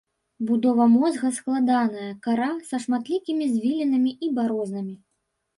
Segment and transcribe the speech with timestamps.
[0.51, 4.95] Будова мозга складаная, кара са шматлікімі звілінамі і барознамі.